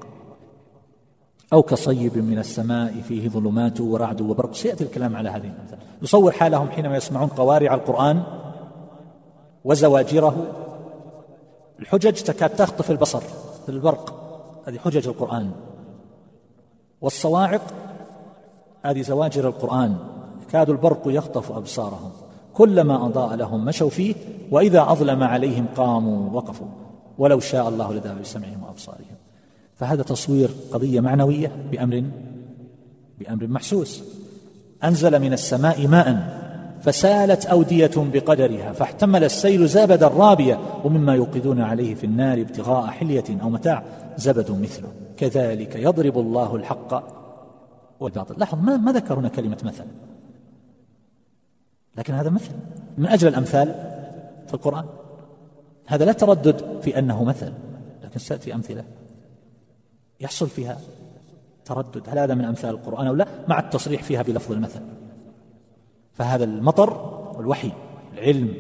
أو 1.56 1.64
كصيب 1.64 2.18
من 2.18 2.40
السماء 2.40 3.02
فيه 3.02 3.30
ظلمات 3.30 3.82
ورعد 3.82 4.22
وبرق. 4.22 4.54
سيأتي 4.54 4.84
الكلام 4.84 5.16
على 5.16 5.30
هذه 5.30 5.44
المثل 5.44 5.78
يصور 6.02 6.32
حالهم 6.32 6.70
حينما 6.70 6.98
يسمعون 6.98 7.28
قوارع 7.28 7.74
القرآن 7.74 8.24
وزواجره. 9.64 10.48
الحجج 11.80 12.14
تكاد 12.14 12.50
تخطف 12.50 12.92
البصر 12.92 13.20
في 13.66 13.70
البرق. 13.70 14.14
هذه 14.68 14.78
حجج 14.78 15.08
القرآن. 15.08 15.52
والصواعق 17.02 17.62
هذه 18.86 19.02
زواجر 19.02 19.48
القرآن. 19.48 19.98
يكاد 20.48 20.70
البرق 20.70 21.02
يخطف 21.06 21.52
أبصارهم. 21.52 22.12
كلما 22.54 23.06
أضاء 23.06 23.36
لهم 23.36 23.66
مشوا 23.66 23.90
فيه 23.90 24.16
وإذا 24.52 24.92
أظلم 24.92 25.24
عليهم 25.24 25.66
قاموا 25.78 26.32
وقفوا 26.32 26.68
ولو 27.18 27.40
شاء 27.40 27.70
الله 27.70 27.94
لذهب 27.94 28.22
بسمعهم 28.22 28.64
وأبصارهم. 28.64 29.25
فهذا 29.76 30.04
تصوير 30.04 30.50
قضية 30.72 31.00
معنوية 31.00 31.52
بأمر 31.72 32.04
بأمر 33.20 33.48
محسوس. 33.48 34.04
أنزل 34.84 35.20
من 35.20 35.34
السماء 35.34 35.88
ماء 35.88 36.36
فسالت 36.82 37.46
أودية 37.46 37.92
بقدرها 37.98 38.74
فاحتمل 38.74 39.24
السيل 39.24 39.68
زبدا 39.68 40.08
رابيا 40.08 40.60
ومما 40.84 41.16
يوقدون 41.16 41.62
عليه 41.62 41.96
في 41.96 42.04
النار 42.04 42.42
ابتغاء 42.42 42.88
حلية 42.88 43.24
أو 43.42 43.50
متاع 43.50 43.84
زبد 44.18 44.52
مثله. 44.52 44.88
كذلك 45.18 45.76
يضرب 45.76 46.18
الله 46.18 46.56
الحق 46.56 47.04
والباطل. 48.00 48.36
لاحظ 48.40 48.60
ما, 48.60 48.78
ما 48.78 48.92
ذكر 48.92 49.20
هنا 49.20 49.30
كلمة 49.30 49.58
مثل. 49.64 49.84
لكن 51.98 52.14
هذا 52.14 52.30
مثل. 52.30 52.52
من 52.98 53.08
أجل 53.08 53.28
الأمثال 53.28 53.68
في 54.48 54.54
القرآن. 54.54 54.86
هذا 55.86 56.06
لا 56.06 56.12
تردد 56.12 56.82
في 56.82 57.00
أنه 57.00 57.24
مثل 57.24 57.54
لكن 58.04 58.20
ستأتي 58.20 58.56
أمثلة. 58.56 58.84
يحصل 60.20 60.50
فيها 60.50 60.80
تردد. 61.66 62.10
هل 62.10 62.20
هذا 62.20 62.34
من 62.34 62.46
أمثال 62.46 62.70
القرآن 62.70 63.08
أو 63.08 63.14
لا؟ 63.14 63.28
مع 63.48 63.60
التصريح 63.60 64.04
فيها 64.04 64.22
بلفظ 64.22 64.52
المثل. 64.52 64.82
فهذا 66.14 66.44
المطر 66.44 66.94
والوحي 67.38 67.72
العلم 68.14 68.54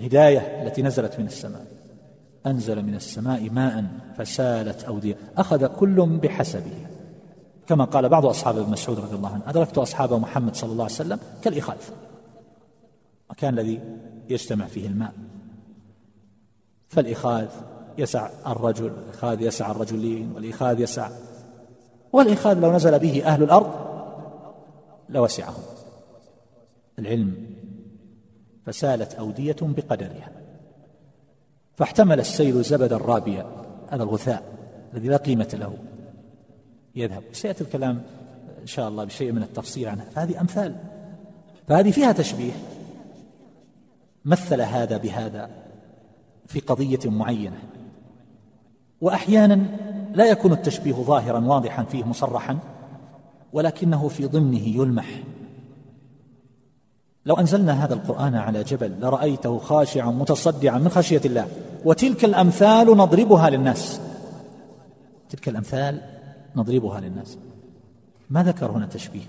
الهداية 0.00 0.62
التي 0.62 0.82
نزلت 0.82 1.20
من 1.20 1.26
السماء. 1.26 1.66
أنزل 2.46 2.82
من 2.82 2.94
السماء 2.94 3.50
ماء 3.50 3.84
فسالت 4.16 4.84
أودية. 4.84 5.16
أخذ 5.36 5.66
كل 5.66 6.18
بحسبه. 6.22 6.86
كما 7.66 7.84
قال 7.84 8.08
بعض 8.08 8.26
أصحاب 8.26 8.58
ابن 8.58 8.70
مسعود 8.70 8.98
رضي 8.98 9.16
الله 9.16 9.28
عنه 9.28 9.42
أدركت 9.46 9.78
أصحاب 9.78 10.12
محمد 10.12 10.56
صلى 10.56 10.72
الله 10.72 10.84
عليه 10.84 10.94
وسلم 10.94 11.18
كالإخاذ. 11.42 11.76
مكان 13.30 13.58
الذي 13.58 13.80
يجتمع 14.28 14.66
فيه 14.66 14.86
الماء. 14.86 15.12
فالإخاذ 16.88 17.48
يسع 17.98 18.28
الرجل 18.46 18.86
الإخاذ 18.86 19.42
يسع 19.42 19.70
الرجلين 19.70 20.32
والإخاذ 20.34 20.80
يسع. 20.80 21.10
والإخاذ 22.12 22.58
لو 22.58 22.72
نزل 22.72 22.98
به 22.98 23.24
أهل 23.26 23.42
الأرض 23.42 23.72
لوسعهم. 25.08 25.62
العلم 26.98 27.46
فسالت 28.66 29.14
أودية 29.14 29.56
بقدرها. 29.60 30.30
فاحتمل 31.74 32.20
السيل 32.20 32.62
زبد 32.62 32.92
الرابية 32.92 33.46
هذا 33.88 34.02
الغثاء 34.02 34.42
الذي 34.94 35.08
لا 35.08 35.16
قيمة 35.16 35.48
له. 35.54 35.74
يذهب. 36.94 37.22
سيأتي 37.32 37.64
الكلام 37.64 38.02
إن 38.62 38.66
شاء 38.66 38.88
الله 38.88 39.04
بشيء 39.04 39.32
من 39.32 39.42
التفصيل 39.42 39.88
عنها. 39.88 40.04
فهذه 40.04 40.40
أمثال. 40.40 40.76
فهذه 41.68 41.90
فيها 41.90 42.12
تشبيه. 42.12 42.52
مثل 44.24 44.60
هذا 44.60 44.96
بهذا 44.96 45.50
في 46.46 46.60
قضية 46.60 47.10
معينة. 47.10 47.58
وأحيانا 49.04 49.60
لا 50.14 50.24
يكون 50.24 50.52
التشبيه 50.52 50.92
ظاهرا 50.92 51.40
واضحا 51.40 51.82
فيه 51.84 52.04
مصرحا 52.04 52.58
ولكنه 53.52 54.08
في 54.08 54.26
ضمنه 54.26 54.68
يلمح. 54.68 55.06
لو 57.26 57.34
أنزلنا 57.34 57.84
هذا 57.84 57.94
القرآن 57.94 58.34
على 58.34 58.62
جبل 58.62 59.00
لرأيته 59.00 59.58
خاشعا 59.58 60.10
متصدعا 60.10 60.78
من 60.78 60.88
خشية 60.88 61.20
الله 61.24 61.48
وتلك 61.84 62.24
الأمثال 62.24 62.86
نضربها 62.86 63.50
للناس. 63.50 64.00
تلك 65.30 65.48
الأمثال 65.48 66.00
نضربها 66.56 67.00
للناس. 67.00 67.38
ما 68.30 68.42
ذكر 68.42 68.70
هنا 68.70 68.86
تشبيه؟ 68.86 69.26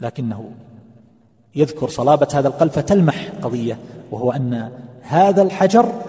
لكنه 0.00 0.50
يذكر 1.54 1.88
صلابة 1.88 2.28
هذا 2.34 2.48
القلب 2.48 2.70
فتلمح 2.70 3.32
قضية 3.42 3.78
وهو 4.10 4.32
أن 4.32 4.70
هذا 5.02 5.42
الحجر 5.42 5.99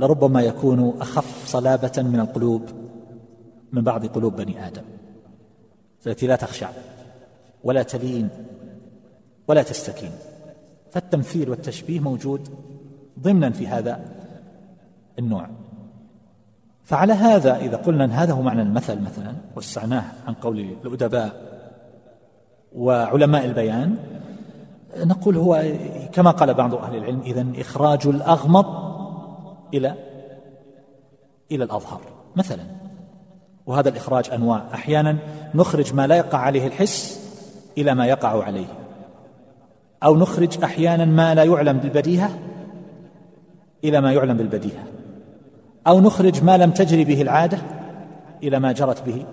لربما 0.00 0.42
يكون 0.42 1.00
أخف 1.00 1.46
صلابة 1.46 1.92
من 2.02 2.20
القلوب 2.20 2.62
من 3.72 3.82
بعض 3.82 4.06
قلوب 4.06 4.36
بني 4.36 4.66
آدم. 4.66 4.82
التي 6.06 6.26
لا 6.26 6.36
تخشع 6.36 6.70
ولا 7.64 7.82
تلين 7.82 8.28
ولا 9.48 9.62
تستكين. 9.62 10.10
فالتمثيل 10.90 11.50
والتشبيه 11.50 12.00
موجود 12.00 12.48
ضمنا 13.20 13.50
في 13.50 13.66
هذا 13.66 14.00
النوع. 15.18 15.48
فعلى 16.84 17.12
هذا 17.12 17.56
إذا 17.56 17.76
قلنا 17.76 18.04
أن 18.04 18.10
هذا 18.10 18.32
هو 18.32 18.42
معنى 18.42 18.62
المثل 18.62 19.00
مثلا 19.00 19.34
وسعناه 19.56 20.04
عن 20.26 20.34
قول 20.34 20.58
الأدباء 20.84 21.52
وعلماء 22.74 23.44
البيان 23.44 23.96
نقول 24.96 25.36
هو 25.36 25.64
كما 26.12 26.30
قال 26.30 26.54
بعض 26.54 26.74
أهل 26.74 26.96
العلم 26.96 27.20
إذا 27.20 27.46
إخراج 27.56 28.06
الأغمض 28.06 28.91
إلى 29.74 29.94
إلى 31.52 31.64
الأظهر 31.64 32.00
مثلا. 32.36 32.62
وهذا 33.66 33.88
الإخراج 33.88 34.30
أنواع. 34.30 34.62
أحيانا 34.74 35.18
نخرج 35.54 35.94
ما 35.94 36.06
لا 36.06 36.16
يقع 36.16 36.38
عليه 36.38 36.66
الحس 36.66 37.22
إلى 37.78 37.94
ما 37.94 38.06
يقع 38.06 38.44
عليه. 38.44 38.66
أو 40.04 40.16
نخرج 40.16 40.64
أحيانا 40.64 41.04
ما 41.04 41.34
لا 41.34 41.44
يعلم 41.44 41.78
بالبديهة 41.78 42.38
إلى 43.84 44.00
ما 44.00 44.12
يعلم 44.12 44.36
بالبديهة. 44.36 44.84
أو 45.86 46.00
نخرج 46.00 46.44
ما 46.44 46.56
لم 46.56 46.70
تجري 46.70 47.04
به 47.04 47.22
العادة 47.22 47.58
إلى 48.42 48.58
ما 48.58 48.72
جرت 48.72 49.02
به 49.02 49.26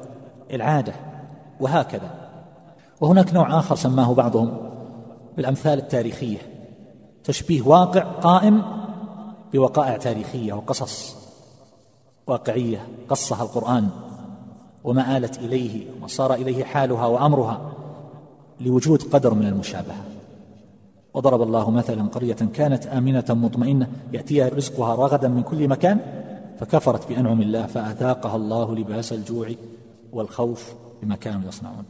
العادة. 0.53 0.93
وهكذا. 1.59 2.09
وهناك 3.01 3.33
نوع 3.33 3.59
آخر 3.59 3.75
سماه 3.75 4.13
بعضهم 4.13 4.57
بالأمثال 5.37 5.79
التاريخية. 5.79 6.37
تشبيه 7.23 7.61
واقع 7.61 8.01
قائم 8.01 8.61
بوقائع 9.53 9.97
تاريخية 9.97 10.53
وقصص 10.53 11.15
واقعية 12.27 12.87
قصها 13.09 13.43
القرآن 13.43 13.89
وما 14.83 15.17
آلت 15.17 15.37
إليه 15.37 15.91
وما 15.91 16.07
صار 16.07 16.33
إليه 16.33 16.63
حالها 16.63 17.05
وأمرها 17.05 17.71
لوجود 18.61 19.03
قدر 19.03 19.33
من 19.33 19.45
المشابهة. 19.45 20.03
وضرب 21.13 21.41
الله 21.41 21.71
مثلا 21.71 22.03
قرية 22.03 22.33
كانت 22.33 22.87
آمنة 22.87 23.25
مطمئنة 23.29 23.87
يأتيها 24.13 24.49
رزقها 24.49 24.95
رغدا 24.95 25.27
من 25.27 25.43
كل 25.43 25.67
مكان 25.67 25.99
فكفرت 26.59 27.09
بأنعم 27.09 27.41
الله 27.41 27.65
فأذاقها 27.65 28.35
الله 28.35 28.75
لباس 28.75 29.13
الجوع 29.13 29.51
والخوف 30.13 30.73
بما 31.03 31.15
كانوا 31.15 31.47
يصنعون. 31.47 31.83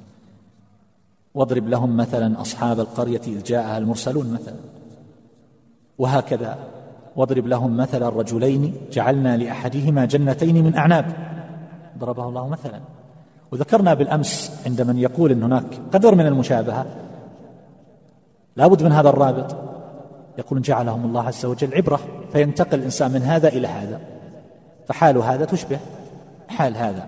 واضرب 1.33 1.67
لهم 1.67 1.97
مثلا 1.97 2.41
أصحاب 2.41 2.79
القرية 2.79 3.21
إذ 3.27 3.43
جاءها 3.43 3.77
المرسلون 3.77 4.33
مثلا. 4.33 4.55
وهكذا 5.97 6.59
واضرب 7.19 7.47
لهم 7.47 7.77
مثل 7.77 8.03
الرجلين 8.03 8.73
جعلنا 8.91 9.37
لأحدهما 9.37 10.05
جنتين 10.05 10.63
من 10.63 10.75
أعناب. 10.75 11.05
ضربه 11.97 12.29
الله 12.29 12.47
مثلا. 12.47 12.79
وذكرنا 13.51 13.93
بالأمس 13.93 14.61
عند 14.65 14.81
من 14.81 14.97
يقول 14.97 15.31
أن 15.31 15.43
هناك 15.43 15.65
قدر 15.93 16.15
من 16.15 16.25
المشابهة. 16.25 16.85
لابد 18.55 18.83
من 18.83 18.91
هذا 18.91 19.09
الرابط. 19.09 19.55
يقول 20.37 20.61
جعلهم 20.61 21.05
الله 21.05 21.23
عز 21.23 21.45
وجل 21.45 21.73
عبرة 21.73 21.99
فينتقل 22.31 22.79
الإنسان 22.79 23.11
من 23.11 23.21
هذا 23.21 23.47
إلى 23.47 23.67
هذا. 23.67 23.99
فحال 24.87 25.17
هذا 25.17 25.45
تشبه 25.45 25.79
حال 26.47 26.77
هذا. 26.77 27.05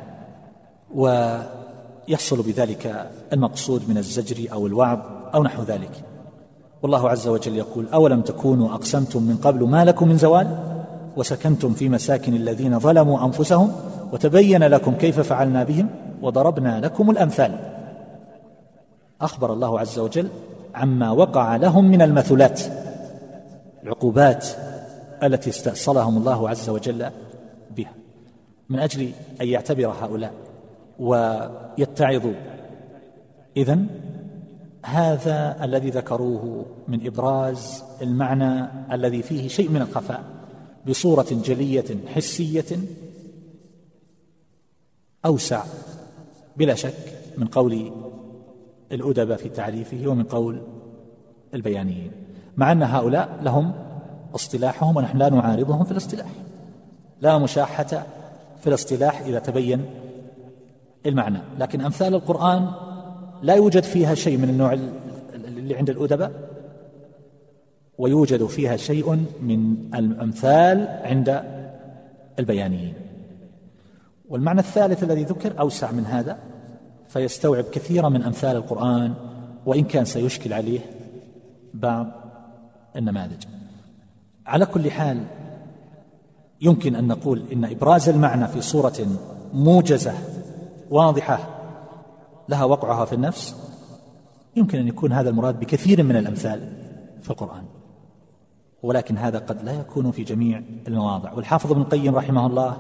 ويحصل 0.95 2.41
بذلك 2.41 3.09
المقصود 3.33 3.89
من 3.89 3.97
الزجر 3.97 4.53
أو 4.53 4.67
الوعظ 4.67 4.99
أو 5.33 5.43
نحو 5.43 5.63
ذلك. 5.63 6.03
والله 6.83 7.09
عز 7.09 7.27
وجل 7.27 7.57
يقول 7.57 7.87
أولم 7.93 8.21
تكونوا 8.21 8.73
أقسمتم 8.73 9.23
من 9.23 9.37
قبل 9.37 9.63
ما 9.63 9.85
لكم 9.85 10.07
من 10.07 10.17
زوال؟ 10.17 10.47
وسكنتم 11.17 11.73
في 11.73 11.89
مساكن 11.89 12.33
الذين 12.33 12.79
ظلموا 12.79 13.25
أنفسهم 13.25 13.71
وتبين 14.13 14.63
لكم 14.63 14.95
كيف 14.95 15.19
فعلنا 15.19 15.63
بهم 15.63 15.89
وضربنا 16.21 16.79
لكم 16.79 17.09
الأمثال. 17.09 17.59
أخبر 19.21 19.53
الله 19.53 19.79
عز 19.79 19.99
وجل 19.99 20.27
عما 20.75 21.11
وقع 21.11 21.55
لهم 21.55 21.85
من 21.85 22.01
المثلات 22.01 22.61
العقوبات 23.83 24.47
التي 25.23 25.49
استأصلهم 25.49 26.17
الله 26.17 26.49
عز 26.49 26.69
وجل 26.69 27.09
بها. 27.77 27.91
من 28.69 28.79
أجل 28.79 29.11
أن 29.41 29.47
يعتبر 29.47 29.93
هؤلاء 30.01 30.31
ويتعظوا. 30.99 32.33
إذن 33.57 33.87
هذا 34.83 35.63
الذي 35.63 35.89
ذكروه 35.89 36.65
من 36.87 37.07
إبراز 37.07 37.83
المعنى 38.01 38.67
الذي 38.91 39.21
فيه 39.21 39.47
شيء 39.47 39.69
من 39.69 39.81
الخفاء 39.81 40.23
بصورة 40.87 41.27
جلية 41.31 41.85
حسية 42.07 42.79
أوسع 45.25 45.63
بلا 46.57 46.75
شك 46.75 47.17
من 47.37 47.47
قول 47.47 47.91
الأدب 48.91 49.35
في 49.35 49.49
تعريفه 49.49 50.07
ومن 50.07 50.23
قول 50.23 50.61
البيانيين 51.53 52.11
مع 52.57 52.71
أن 52.71 52.83
هؤلاء 52.83 53.39
لهم 53.43 53.73
اصطلاحهم 54.35 54.97
ونحن 54.97 55.17
لا 55.17 55.29
نعارضهم 55.29 55.83
في 55.83 55.91
الاصطلاح 55.91 56.29
لا 57.21 57.37
مشاحة 57.37 58.05
في 58.61 58.67
الاصطلاح 58.67 59.21
إذا 59.21 59.39
تبين 59.39 59.85
المعنى 61.05 61.39
لكن 61.59 61.81
أمثال 61.81 62.15
القرآن 62.15 62.71
لا 63.41 63.55
يوجد 63.55 63.83
فيها 63.83 64.15
شيء 64.15 64.37
من 64.37 64.49
النوع 64.49 64.73
اللي 65.33 65.75
عند 65.75 65.89
الأدباء 65.89 66.31
ويوجد 67.97 68.45
فيها 68.45 68.77
شيء 68.77 69.25
من 69.41 69.75
الأمثال 69.95 70.87
عند 71.03 71.43
البيانيين. 72.39 72.93
والمعنى 74.29 74.59
الثالث 74.59 75.03
الذي 75.03 75.23
ذكر 75.23 75.59
أوسع 75.59 75.91
من 75.91 76.05
هذا 76.05 76.37
فيستوعب 77.07 77.63
كثيرا 77.63 78.09
من 78.09 78.23
أمثال 78.23 78.55
القرآن 78.55 79.13
وإن 79.65 79.83
كان 79.83 80.05
سيشكل 80.05 80.53
عليه 80.53 80.79
بعض 81.73 82.07
النماذج. 82.95 83.43
على 84.45 84.65
كل 84.65 84.91
حال 84.91 85.23
يمكن 86.61 86.95
أن 86.95 87.07
نقول 87.07 87.43
إن 87.53 87.65
إبراز 87.65 88.09
المعنى 88.09 88.47
في 88.47 88.61
صورة 88.61 89.07
موجزة 89.53 90.13
واضحة 90.89 91.60
لها 92.49 92.63
وقعها 92.63 93.05
في 93.05 93.13
النفس 93.13 93.55
يمكن 94.55 94.79
أن 94.79 94.87
يكون 94.87 95.11
هذا 95.11 95.29
المراد 95.29 95.59
بكثير 95.59 96.03
من 96.03 96.15
الأمثال 96.15 96.73
في 97.21 97.29
القرآن. 97.29 97.63
ولكن 98.83 99.17
هذا 99.17 99.39
قد 99.39 99.63
لا 99.63 99.71
يكون 99.71 100.11
في 100.11 100.23
جميع 100.23 100.61
المواضع. 100.87 101.33
والحافظ 101.33 101.71
ابن 101.71 101.81
القيم 101.81 102.15
رحمه 102.15 102.47
الله 102.47 102.77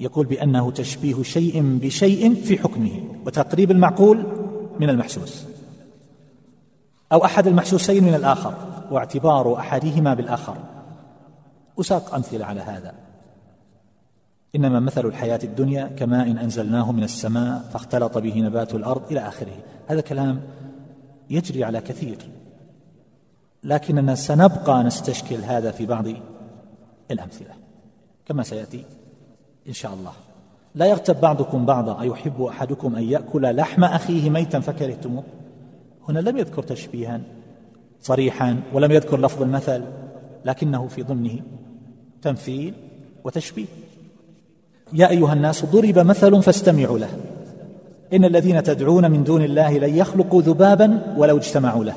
يقول 0.00 0.26
بأنه 0.26 0.70
تشبيه 0.70 1.22
شيء 1.22 1.78
بشيء 1.82 2.34
في 2.34 2.58
حكمه 2.58 3.00
وتقريب 3.26 3.70
المعقول 3.70 4.26
من 4.80 4.90
المحسوس. 4.90 5.44
أو 7.12 7.24
أحد 7.24 7.46
المحسوسين 7.46 8.04
من 8.04 8.14
الآخر 8.14 8.54
واعتبار 8.90 9.58
أحدهما 9.58 10.14
بالآخر. 10.14 10.56
أساق 11.80 12.14
أمثلة 12.14 12.44
على 12.44 12.60
هذا. 12.60 13.07
إنما 14.56 14.80
مثل 14.80 15.06
الحياة 15.06 15.40
الدنيا 15.44 15.86
كماء 15.86 16.30
إن 16.30 16.38
أنزلناه 16.38 16.92
من 16.92 17.02
السماء 17.02 17.58
فاختلط 17.72 18.18
به 18.18 18.40
نبات 18.40 18.74
الأرض 18.74 19.02
إلى 19.10 19.20
آخره. 19.20 19.56
هذا 19.86 20.00
كلام 20.00 20.40
يجري 21.30 21.64
على 21.64 21.80
كثير. 21.80 22.18
لكننا 23.64 24.14
سنبقى 24.14 24.84
نستشكل 24.84 25.36
هذا 25.36 25.70
في 25.70 25.86
بعض 25.86 26.04
الأمثلة 27.10 27.54
كما 28.26 28.42
سيأتي 28.42 28.84
إن 29.68 29.72
شاء 29.72 29.94
الله. 29.94 30.12
لا 30.74 30.86
يغتب 30.86 31.20
بعضكم 31.20 31.66
بعضا 31.66 32.00
أيحب 32.00 32.42
أحدكم 32.42 32.96
أن 32.96 33.02
يأكل 33.02 33.56
لحم 33.56 33.84
أخيه 33.84 34.30
ميتا 34.30 34.60
فكرهتموه؟ 34.60 35.24
هنا 36.08 36.18
لم 36.18 36.36
يذكر 36.36 36.62
تشبيها 36.62 37.20
صريحا 38.00 38.60
ولم 38.72 38.92
يذكر 38.92 39.20
لفظ 39.20 39.42
المثل 39.42 39.84
لكنه 40.44 40.86
في 40.86 41.02
ضمنه 41.02 41.40
تمثيل 42.22 42.74
وتشبيه. 43.24 43.66
يا 44.92 45.10
أيها 45.10 45.32
الناس 45.32 45.64
ضرب 45.64 45.98
مثل 45.98 46.42
فاستمعوا 46.42 46.98
له. 46.98 47.08
إن 48.12 48.24
الذين 48.24 48.62
تدعون 48.62 49.10
من 49.10 49.24
دون 49.24 49.42
الله 49.42 49.78
لن 49.78 49.94
يخلقوا 49.94 50.42
ذبابا 50.42 51.14
ولو 51.16 51.36
اجتمعوا 51.36 51.84
له. 51.84 51.96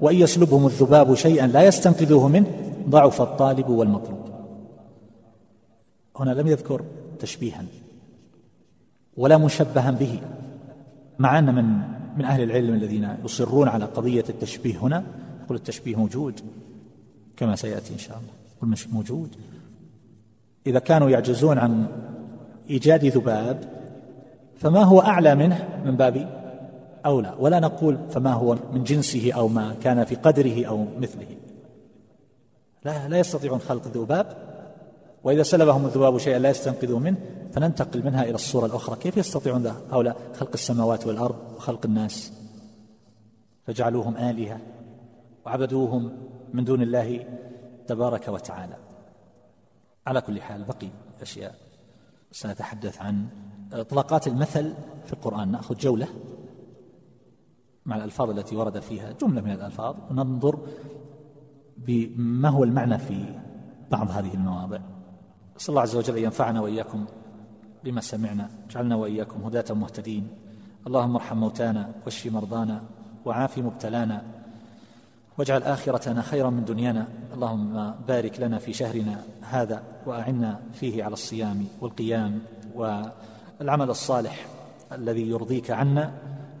وإن 0.00 0.16
يسلبهم 0.16 0.66
الذباب 0.66 1.14
شيئا 1.14 1.46
لا 1.46 1.62
يستنقذوه 1.62 2.28
منه 2.28 2.46
ضعف 2.88 3.22
الطالب 3.22 3.68
والمطلوب. 3.68 4.20
هنا 6.16 6.30
لم 6.30 6.46
يذكر 6.46 6.82
تشبيها 7.20 7.64
ولا 9.16 9.38
مشبها 9.38 9.90
به 9.90 10.20
مع 11.18 11.38
أن 11.38 11.54
من 11.54 11.64
من 12.16 12.24
أهل 12.24 12.42
العلم 12.42 12.74
الذين 12.74 13.16
يصرون 13.24 13.68
على 13.68 13.84
قضية 13.84 14.24
التشبيه 14.28 14.76
هنا 14.78 15.04
يقول 15.44 15.56
التشبيه 15.56 15.96
موجود 15.96 16.40
كما 17.36 17.56
سيأتي 17.56 17.92
إن 17.94 17.98
شاء 17.98 18.16
الله. 18.16 18.32
يقول 18.56 18.92
موجود. 18.92 19.28
إذا 20.66 20.78
كانوا 20.78 21.10
يعجزون 21.10 21.58
عن 21.58 21.86
إيجاد 22.70 23.04
ذباب 23.04 23.64
فما 24.56 24.82
هو 24.82 25.00
أعلى 25.00 25.34
منه 25.34 25.82
من 25.84 25.96
باب 25.96 26.42
اولى 27.06 27.34
ولا 27.38 27.60
نقول 27.60 27.98
فما 28.10 28.32
هو 28.32 28.56
من 28.72 28.84
جنسه 28.84 29.32
أو 29.32 29.48
ما 29.48 29.74
كان 29.82 30.04
في 30.04 30.14
قدره 30.14 30.66
أو 30.66 30.86
مثله. 30.98 31.36
لا 32.84 33.08
لا 33.08 33.18
يستطيعون 33.18 33.58
خلق 33.58 33.86
الذباب 33.86 34.36
وإذا 35.24 35.42
سلبهم 35.42 35.86
الذباب 35.86 36.18
شيئا 36.18 36.38
لا 36.38 36.50
يستنقذوا 36.50 36.98
منه 36.98 37.16
فننتقل 37.52 38.04
منها 38.04 38.22
إلى 38.22 38.34
الصورة 38.34 38.66
الأخرى. 38.66 38.96
كيف 38.96 39.16
يستطيعون 39.16 39.72
هؤلاء 39.92 40.16
خلق 40.34 40.50
السماوات 40.54 41.06
والأرض 41.06 41.36
وخلق 41.56 41.86
الناس؟ 41.86 42.32
فجعلوهم 43.66 44.16
آلهة 44.16 44.60
وعبدوهم 45.46 46.12
من 46.54 46.64
دون 46.64 46.82
الله 46.82 47.24
تبارك 47.86 48.28
وتعالى. 48.28 48.76
على 50.06 50.20
كل 50.20 50.40
حال 50.40 50.64
بقي 50.64 50.88
أشياء. 51.22 51.54
سنتحدث 52.32 53.02
عن 53.02 53.26
إطلاقات 53.72 54.26
المثل 54.26 54.74
في 55.06 55.12
القرآن. 55.12 55.50
نأخذ 55.50 55.76
جولة 55.76 56.08
مع 57.86 57.96
الألفاظ 57.96 58.30
التي 58.30 58.56
ورد 58.56 58.80
فيها 58.80 59.12
جملة 59.12 59.40
من 59.40 59.50
الألفاظ 59.50 59.96
وننظر 60.10 60.58
بما 61.76 62.48
هو 62.48 62.64
المعنى 62.64 62.98
في 62.98 63.38
بعض 63.90 64.10
هذه 64.10 64.34
المواضع. 64.34 64.78
نسأل 65.56 65.68
الله 65.68 65.82
عز 65.82 65.96
وجل 65.96 66.16
أن 66.16 66.24
ينفعنا 66.24 66.60
وإياكم 66.60 67.04
بما 67.84 68.00
سمعنا 68.00 68.50
اجعلنا 68.68 68.96
وإياكم 68.96 69.44
هداة 69.44 69.74
مهتدين. 69.74 70.28
اللهم 70.86 71.14
ارحم 71.14 71.36
موتانا 71.36 71.92
واشف 72.04 72.32
مرضانا 72.32 72.82
وعاف 73.24 73.58
مبتلانا. 73.58 74.22
واجعل 75.38 75.62
آخرتنا 75.62 76.22
خيرا 76.22 76.50
من 76.50 76.64
دنيانا. 76.64 77.08
اللهم 77.34 77.94
بارك 78.08 78.40
لنا 78.40 78.58
في 78.58 78.72
شهرنا 78.72 79.24
هذا 79.42 79.82
وأعنا 80.06 80.60
فيه 80.72 81.04
على 81.04 81.12
الصيام 81.12 81.66
والقيام 81.80 82.42
والعمل 82.74 83.90
الصالح 83.90 84.46
الذي 84.92 85.30
يرضيك 85.30 85.70
عنا 85.70 86.12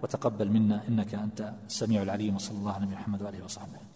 وتقبل 0.02 0.48
منا. 0.48 0.80
إنك 0.88 1.14
أنت 1.14 1.52
السميع 1.66 2.02
العليم. 2.02 2.34
وصلى 2.34 2.58
الله 2.58 2.72
على 2.72 2.86
محمد 2.86 3.22
واله 3.22 3.44
وصحبه. 3.44 3.91